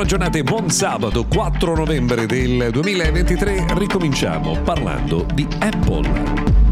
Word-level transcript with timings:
Buona 0.00 0.16
giornata 0.16 0.38
e 0.38 0.42
buon 0.42 0.70
sabato 0.70 1.26
4 1.26 1.76
novembre 1.76 2.24
del 2.24 2.70
2023. 2.70 3.66
Ricominciamo 3.76 4.58
parlando 4.62 5.26
di 5.34 5.46
Apple. 5.58 6.69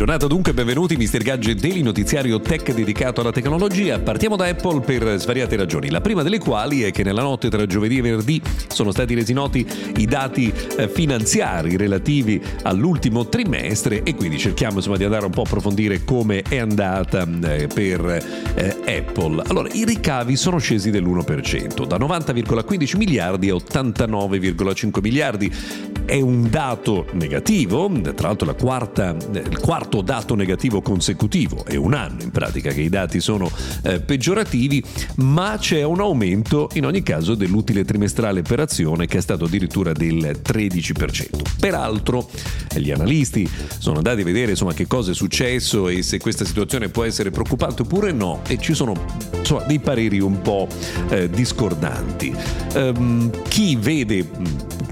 Giornata 0.00 0.26
dunque, 0.26 0.54
benvenuti 0.54 0.96
Mr. 0.96 1.18
Gadget 1.18 1.60
Daily, 1.60 1.82
notiziario 1.82 2.40
tech 2.40 2.72
dedicato 2.72 3.20
alla 3.20 3.32
tecnologia. 3.32 3.98
Partiamo 3.98 4.34
da 4.34 4.46
Apple 4.46 4.80
per 4.80 5.18
svariate 5.18 5.56
ragioni, 5.56 5.90
la 5.90 6.00
prima 6.00 6.22
delle 6.22 6.38
quali 6.38 6.84
è 6.84 6.90
che 6.90 7.04
nella 7.04 7.20
notte 7.20 7.50
tra 7.50 7.66
giovedì 7.66 7.98
e 7.98 8.00
venerdì 8.00 8.40
sono 8.68 8.92
stati 8.92 9.12
resi 9.12 9.34
noti 9.34 9.66
i 9.98 10.06
dati 10.06 10.50
eh, 10.78 10.88
finanziari 10.88 11.76
relativi 11.76 12.42
all'ultimo 12.62 13.28
trimestre 13.28 14.02
e 14.02 14.14
quindi 14.14 14.38
cerchiamo 14.38 14.76
insomma 14.76 14.96
di 14.96 15.04
andare 15.04 15.26
un 15.26 15.32
po' 15.32 15.42
a 15.42 15.44
approfondire 15.44 16.02
come 16.02 16.40
è 16.48 16.56
andata 16.56 17.28
eh, 17.42 17.66
per 17.66 18.24
eh, 18.54 18.76
Apple. 18.86 19.42
Allora, 19.48 19.68
i 19.70 19.84
ricavi 19.84 20.34
sono 20.34 20.56
scesi 20.56 20.90
dell'1%, 20.90 21.84
da 21.84 21.98
90,15 21.98 22.96
miliardi 22.96 23.50
a 23.50 23.54
89,5 23.54 25.00
miliardi. 25.02 25.52
È 26.06 26.18
un 26.20 26.48
dato 26.50 27.06
negativo, 27.12 27.88
tra 28.14 28.28
l'altro 28.28 28.46
la 28.46 28.54
quarta, 28.54 29.14
il 29.32 29.58
quarto 29.60 29.89
quarto 29.90 30.02
dato 30.02 30.34
negativo 30.36 30.80
consecutivo, 30.80 31.64
è 31.64 31.74
un 31.74 31.94
anno 31.94 32.22
in 32.22 32.30
pratica 32.30 32.70
che 32.70 32.80
i 32.80 32.88
dati 32.88 33.18
sono 33.18 33.50
eh, 33.82 34.00
peggiorativi, 34.00 34.82
ma 35.16 35.56
c'è 35.58 35.82
un 35.82 35.98
aumento 35.98 36.68
in 36.74 36.86
ogni 36.86 37.02
caso 37.02 37.34
dell'utile 37.34 37.84
trimestrale 37.84 38.42
per 38.42 38.60
azione 38.60 39.06
che 39.06 39.18
è 39.18 39.20
stato 39.20 39.46
addirittura 39.46 39.92
del 39.92 40.40
13%. 40.42 41.58
Peraltro 41.58 42.30
gli 42.76 42.92
analisti 42.92 43.48
sono 43.78 43.96
andati 43.96 44.20
a 44.20 44.24
vedere 44.24 44.52
insomma, 44.52 44.74
che 44.74 44.86
cosa 44.86 45.10
è 45.10 45.14
successo 45.14 45.88
e 45.88 46.02
se 46.02 46.18
questa 46.18 46.44
situazione 46.44 46.88
può 46.88 47.02
essere 47.02 47.30
preoccupante 47.30 47.82
oppure 47.82 48.12
no 48.12 48.42
e 48.46 48.58
ci 48.58 48.74
sono 48.74 49.39
insomma, 49.50 49.64
dei 49.64 49.80
pareri 49.80 50.20
un 50.20 50.40
po' 50.40 50.68
eh, 51.08 51.28
discordanti. 51.28 52.34
Um, 52.74 53.30
chi 53.48 53.76
vede 53.76 54.28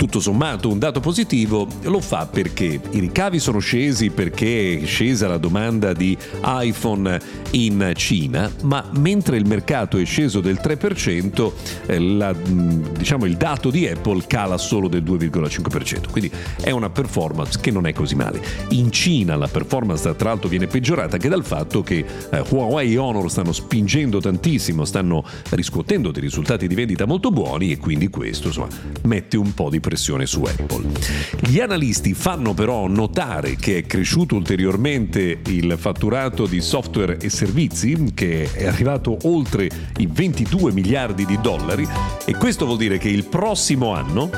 tutto 0.00 0.18
sommato 0.18 0.70
un 0.70 0.78
dato 0.78 1.00
positivo, 1.00 1.68
lo 1.82 2.00
fa 2.00 2.24
perché 2.24 2.80
i 2.90 3.00
ricavi 3.00 3.38
sono 3.38 3.58
scesi 3.58 4.08
perché 4.08 4.78
è 4.80 4.86
scesa 4.86 5.28
la 5.28 5.36
domanda 5.36 5.92
di 5.92 6.16
iPhone 6.42 7.20
in 7.50 7.92
Cina, 7.94 8.50
ma 8.62 8.82
mentre 8.96 9.36
il 9.36 9.46
mercato 9.46 9.98
è 9.98 10.04
sceso 10.06 10.40
del 10.40 10.58
3%, 10.62 11.52
eh, 11.84 11.98
la, 11.98 12.32
diciamo, 12.32 13.26
il 13.26 13.36
dato 13.36 13.68
di 13.68 13.86
Apple 13.86 14.24
cala 14.26 14.56
solo 14.56 14.88
del 14.88 15.02
2,5%, 15.02 16.10
quindi 16.10 16.30
è 16.62 16.70
una 16.70 16.88
performance 16.88 17.58
che 17.60 17.70
non 17.70 17.86
è 17.86 17.92
così 17.92 18.14
male. 18.14 18.40
In 18.70 18.90
Cina 18.90 19.36
la 19.36 19.48
performance 19.48 20.16
tra 20.16 20.30
l'altro 20.30 20.48
viene 20.48 20.66
peggiorata 20.66 21.16
anche 21.16 21.28
dal 21.28 21.44
fatto 21.44 21.82
che 21.82 22.06
eh, 22.30 22.42
Huawei 22.48 22.94
e 22.94 22.96
Honor 22.96 23.30
stanno 23.30 23.52
spingendo 23.52 24.18
tantissimo, 24.18 24.39
stanno 24.84 25.24
riscuotendo 25.50 26.10
dei 26.10 26.22
risultati 26.22 26.66
di 26.66 26.74
vendita 26.74 27.04
molto 27.04 27.30
buoni 27.30 27.72
e 27.72 27.76
quindi 27.76 28.08
questo 28.08 28.48
insomma, 28.48 28.68
mette 29.02 29.36
un 29.36 29.52
po' 29.52 29.68
di 29.68 29.80
pressione 29.80 30.26
su 30.26 30.42
Apple. 30.42 30.88
Gli 31.40 31.60
analisti 31.60 32.14
fanno 32.14 32.54
però 32.54 32.86
notare 32.86 33.56
che 33.56 33.78
è 33.78 33.86
cresciuto 33.86 34.34
ulteriormente 34.34 35.40
il 35.46 35.74
fatturato 35.78 36.46
di 36.46 36.60
software 36.60 37.18
e 37.18 37.28
servizi, 37.28 38.12
che 38.14 38.50
è 38.52 38.66
arrivato 38.66 39.16
oltre 39.24 39.68
i 39.98 40.08
22 40.10 40.72
miliardi 40.72 41.26
di 41.26 41.38
dollari, 41.40 41.86
e 42.24 42.34
questo 42.36 42.64
vuol 42.64 42.78
dire 42.78 42.98
che 42.98 43.08
il 43.08 43.24
prossimo 43.24 43.92
anno 43.92 44.30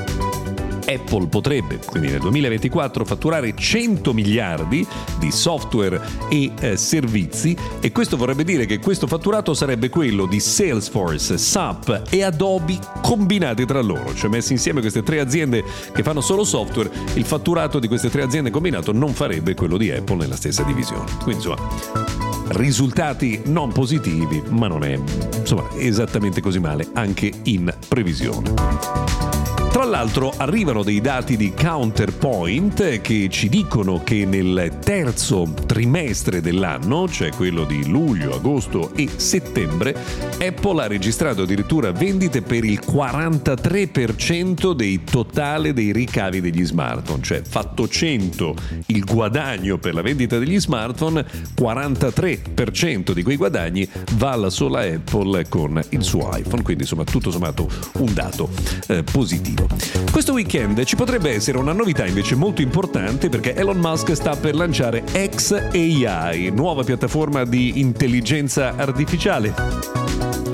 Apple 0.86 1.26
potrebbe, 1.26 1.78
quindi 1.84 2.10
nel 2.10 2.20
2024, 2.20 3.04
fatturare 3.04 3.54
100 3.54 4.12
miliardi 4.12 4.86
di 5.18 5.30
software 5.30 6.00
e 6.28 6.52
eh, 6.60 6.76
servizi 6.76 7.56
e 7.80 7.92
questo 7.92 8.16
vorrebbe 8.16 8.44
dire 8.44 8.66
che 8.66 8.78
questo 8.78 9.06
fatturato 9.06 9.54
sarebbe 9.54 9.88
quello 9.88 10.26
di 10.26 10.40
Salesforce, 10.40 11.38
SAP 11.38 12.04
e 12.10 12.22
Adobe 12.22 12.78
combinati 13.00 13.64
tra 13.66 13.80
loro, 13.80 14.14
cioè 14.14 14.30
messi 14.30 14.52
insieme 14.52 14.80
queste 14.80 15.02
tre 15.02 15.20
aziende 15.20 15.64
che 15.92 16.02
fanno 16.02 16.20
solo 16.20 16.44
software, 16.44 16.90
il 17.14 17.24
fatturato 17.24 17.78
di 17.78 17.88
queste 17.88 18.10
tre 18.10 18.22
aziende 18.22 18.50
combinato 18.50 18.92
non 18.92 19.12
farebbe 19.12 19.54
quello 19.54 19.76
di 19.76 19.90
Apple 19.90 20.16
nella 20.16 20.36
stessa 20.36 20.62
divisione. 20.62 21.10
Quindi 21.22 21.44
insomma 21.44 22.20
risultati 22.48 23.40
non 23.46 23.72
positivi, 23.72 24.42
ma 24.48 24.66
non 24.68 24.84
è 24.84 24.98
insomma 25.36 25.68
esattamente 25.76 26.40
così 26.40 26.58
male 26.58 26.88
anche 26.92 27.30
in 27.44 27.72
previsione. 27.88 29.41
Tra 29.82 29.90
l'altro 29.90 30.32
arrivano 30.36 30.84
dei 30.84 31.00
dati 31.00 31.36
di 31.36 31.52
Counterpoint 31.52 33.00
che 33.00 33.28
ci 33.28 33.48
dicono 33.48 34.00
che 34.04 34.24
nel 34.24 34.78
terzo 34.80 35.52
trimestre 35.66 36.40
dell'anno, 36.40 37.08
cioè 37.08 37.30
quello 37.30 37.64
di 37.64 37.88
luglio, 37.88 38.32
agosto 38.32 38.94
e 38.94 39.08
settembre, 39.16 39.92
Apple 40.38 40.84
ha 40.84 40.86
registrato 40.86 41.42
addirittura 41.42 41.90
vendite 41.90 42.42
per 42.42 42.62
il 42.62 42.80
43% 42.80 44.70
dei 44.70 45.02
totale 45.02 45.72
dei 45.72 45.90
ricavi 45.90 46.40
degli 46.40 46.64
smartphone, 46.64 47.24
cioè 47.24 47.42
fatto 47.42 47.88
100 47.88 48.54
il 48.86 49.04
guadagno 49.04 49.78
per 49.78 49.94
la 49.94 50.02
vendita 50.02 50.38
degli 50.38 50.60
smartphone, 50.60 51.26
43% 51.60 53.10
di 53.10 53.24
quei 53.24 53.36
guadagni 53.36 53.88
va 54.12 54.30
alla 54.30 54.50
sola 54.50 54.82
Apple 54.82 55.48
con 55.48 55.82
il 55.88 56.04
suo 56.04 56.30
iPhone, 56.36 56.62
quindi 56.62 56.84
insomma 56.84 57.02
tutto 57.02 57.32
sommato 57.32 57.68
un 57.94 58.14
dato 58.14 58.48
eh, 58.86 59.02
positivo. 59.02 59.71
Questo 60.10 60.32
weekend 60.32 60.84
ci 60.84 60.96
potrebbe 60.96 61.30
essere 61.30 61.58
una 61.58 61.72
novità 61.72 62.06
invece 62.06 62.34
molto 62.34 62.62
importante 62.62 63.28
perché 63.28 63.54
Elon 63.54 63.78
Musk 63.78 64.12
sta 64.14 64.36
per 64.36 64.54
lanciare 64.54 65.04
XAI, 65.04 66.50
nuova 66.54 66.82
piattaforma 66.84 67.44
di 67.44 67.80
intelligenza 67.80 68.74
artificiale 68.76 69.54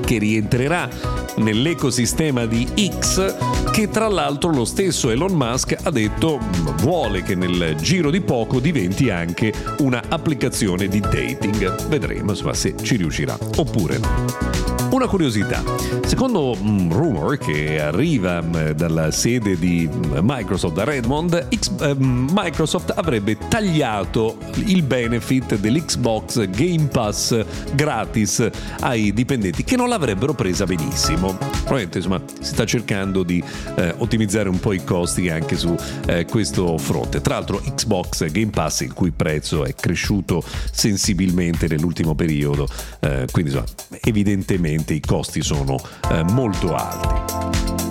che 0.05 0.19
rientrerà 0.19 0.89
nell'ecosistema 1.37 2.47
di 2.47 2.67
X 2.99 3.35
che 3.71 3.91
tra 3.91 4.09
l'altro 4.09 4.51
lo 4.51 4.65
stesso 4.65 5.11
Elon 5.11 5.33
Musk 5.33 5.77
ha 5.83 5.91
detto 5.91 6.41
vuole 6.79 7.23
che 7.23 7.35
nel 7.35 7.77
giro 7.81 8.11
di 8.11 8.21
poco 8.21 8.59
diventi 8.59 9.11
anche 9.11 9.53
una 9.79 10.03
applicazione 10.09 10.89
di 10.89 11.01
dating. 11.01 11.87
Vedremo 11.89 12.31
insomma, 12.31 12.55
se 12.55 12.75
ci 12.83 12.97
riuscirà 12.97 13.39
oppure 13.57 13.99
no. 13.99 14.78
Una 14.99 15.07
curiosità, 15.07 15.63
secondo 16.07 16.61
un 16.61 16.89
rumor 16.91 17.39
che 17.39 17.81
arriva 17.81 18.43
mm, 18.43 18.71
dalla 18.71 19.13
sede 19.13 19.57
di 19.57 19.89
mm, 19.89 20.19
Microsoft 20.23 20.75
da 20.75 20.83
Redmond, 20.83 21.47
X, 21.55 21.71
eh, 21.81 21.95
Microsoft 21.97 22.93
avrebbe 22.97 23.39
tagliato 23.47 24.39
il 24.57 24.83
benefit 24.83 25.57
dell'Xbox 25.57 26.49
Game 26.51 26.87
Pass 26.87 27.45
gratis 27.77 28.51
ai 28.81 29.13
dipendenti 29.13 29.63
che 29.63 29.77
non 29.77 29.89
l'avrebbero 29.89 30.35
presa 30.35 30.65
benissimo. 30.65 31.37
Probabilmente 31.39 31.99
insomma 31.99 32.21
si 32.41 32.53
sta 32.53 32.65
cercando 32.65 33.23
di 33.23 33.41
eh, 33.77 33.95
ottimizzare 33.99 34.49
un 34.49 34.59
po' 34.59 34.73
i 34.73 34.83
costi 34.83 35.29
anche 35.29 35.57
su 35.57 35.77
eh, 36.07 36.25
questo 36.25 36.77
fronte. 36.77 37.21
Tra 37.21 37.35
l'altro 37.35 37.61
Xbox 37.61 38.29
Game 38.33 38.51
Pass 38.51 38.81
il 38.81 38.95
cui 38.95 39.13
prezzo 39.13 39.65
è 39.65 39.73
cresciuto 39.77 40.43
sensibilmente 40.73 41.69
nell'ultimo 41.69 42.17
periodo, 42.17 42.67
eh, 42.99 43.27
quindi 43.31 43.53
insomma 43.53 43.67
evidentemente 44.03 44.87
ovviamente 44.89 44.95
i 44.95 45.01
costi 45.01 45.43
sono 45.43 45.77
eh, 46.11 46.23
molto 46.25 46.75
alti. 46.75 47.28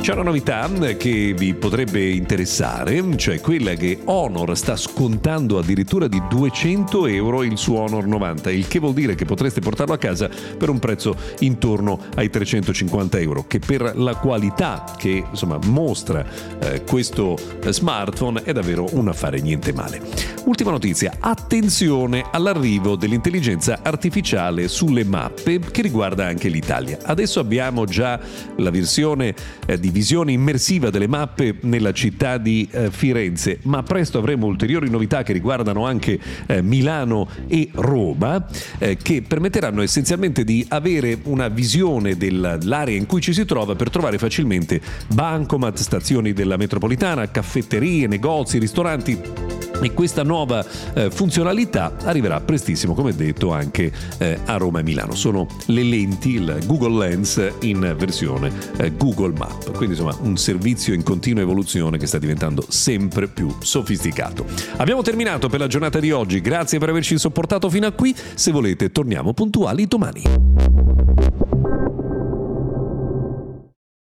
C'è 0.08 0.14
una 0.14 0.24
novità 0.24 0.70
che 0.96 1.34
vi 1.38 1.54
potrebbe 1.54 2.02
interessare, 2.12 3.04
cioè 3.18 3.42
quella 3.42 3.74
che 3.74 4.00
Honor 4.06 4.56
sta 4.56 4.78
scontando 4.78 5.58
addirittura 5.58 6.08
di 6.08 6.22
200 6.30 7.08
euro 7.08 7.44
il 7.44 7.58
suo 7.58 7.80
Honor 7.80 8.08
90, 8.08 8.50
il 8.50 8.70
che 8.70 8.80
vuol 8.80 8.94
dire 8.94 9.16
che 9.16 9.26
potreste 9.26 9.60
portarlo 9.60 9.94
a 9.94 9.98
casa 9.98 10.30
per 10.58 10.70
un 10.70 10.80
prezzo 10.80 11.14
intorno 11.40 12.00
ai 12.16 12.30
350 12.30 13.20
euro, 13.20 13.48
che 13.48 13.60
per 13.60 13.98
la 13.98 14.16
qualità 14.16 14.96
che 14.98 15.26
insomma, 15.30 15.60
mostra 15.66 16.26
eh, 16.60 16.84
questo 16.84 17.38
smartphone 17.68 18.44
è 18.44 18.54
davvero 18.54 18.86
un 18.92 19.10
affare 19.10 19.42
niente 19.42 19.74
male. 19.74 20.38
Ultima 20.46 20.72
notizia, 20.72 21.18
attenzione 21.20 22.24
all'arrivo 22.32 22.96
dell'intelligenza 22.96 23.80
artificiale 23.82 24.70
sulle 24.70 25.04
mappe 25.04 25.60
che 25.60 25.82
riguarda 25.82 26.26
anche 26.26 26.48
l'Italia. 26.48 26.98
Adesso 27.04 27.42
abbiamo 27.42 27.84
già 27.84 28.18
la 28.56 28.70
versione 28.70 29.36
eh, 29.66 29.80
di 29.80 29.90
visione 29.90 30.32
immersiva 30.32 30.90
delle 30.90 31.08
mappe 31.08 31.56
nella 31.62 31.94
città 31.94 32.38
di 32.38 32.68
eh, 32.72 32.92
Firenze, 32.92 33.60
ma 33.64 33.84
presto 33.84 34.18
avremo 34.18 34.46
ulteriori 34.46 34.90
novità 34.90 35.24
che 35.24 35.34
riguardano 35.34 35.86
anche 35.86 36.20
eh, 36.46 36.62
Milano 36.62 37.28
e 37.48 37.70
Roma, 37.74 38.46
eh, 38.78 38.98
che 38.98 39.22
permetteranno 39.22 39.82
essenzialmente 39.82 40.44
di 40.44 40.66
avere 40.70 41.20
una 41.24 41.48
visione 41.48 42.18
dell'area 42.18 42.96
in 42.96 43.06
cui 43.06 43.22
ci 43.22 43.34
si 43.34 43.46
trova 43.46 43.76
per 43.76 43.90
trovare 43.90 44.18
facilmente 44.18 44.82
bancomat, 45.14 45.78
stazioni 45.78 46.34
della 46.34 46.58
metropolitana, 46.58 47.30
caffetterie, 47.30 48.08
negozi, 48.08 48.58
ristoranti 48.58 49.47
e 49.82 49.94
questa 49.94 50.24
nuova 50.24 50.66
eh, 50.94 51.10
funzionalità 51.12 51.96
arriverà 52.04 52.40
prestissimo, 52.42 52.94
come 52.94 53.16
detto, 53.16 53.52
anche 53.52 53.92
eh, 54.18 54.40
a 54.46 54.58
Roma 54.58 54.80
e 54.80 54.84
Milano. 54.84 55.16
Sono 55.16 55.48
le 55.68 55.84
lenti, 55.84 56.34
il 56.34 56.60
Google 56.66 57.08
Lens 57.08 57.52
in 57.62 57.96
versione 57.98 58.52
eh, 58.78 58.96
Google 58.96 59.34
Map. 59.38 59.72
Quindi 59.72 59.96
insomma 59.96 60.16
un 60.22 60.38
servizio 60.38 60.94
in 60.94 61.04
continua 61.04 61.42
evoluzione 61.42 61.98
che 61.98 62.08
sta 62.08 62.18
diventando 62.18 62.66
sempre 62.68 63.28
più 63.28 63.54
sofisticato. 63.60 64.46
Abbiamo 64.78 65.02
terminato 65.02 65.50
per 65.50 65.60
la 65.60 65.68
giornata 65.68 66.00
di 66.00 66.12
oggi, 66.12 66.42
grazie 66.42 66.80
per 66.80 66.90
averci 66.90 67.18
sopportato 67.18 67.70
fino 67.70 67.88
a 67.88 67.92
qui. 67.92 68.16
Se 68.34 68.52
volete 68.52 68.92
torniamo 68.92 69.34
puntuali 69.34 69.86
domani. 69.88 71.17